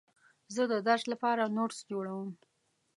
[0.55, 2.29] زه د درس لپاره نوټس جوړوم.